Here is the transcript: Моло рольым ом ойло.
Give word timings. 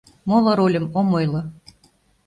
Моло 0.27 0.51
рольым 0.57 0.85
ом 0.99 1.07
ойло. 1.17 1.41